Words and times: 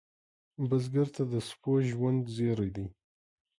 بزګر 0.67 1.07
ته 1.15 1.23
د 1.31 1.33
سبو 1.49 1.73
ژوند 1.89 2.23
زېری 2.35 2.69
دی 2.75 2.87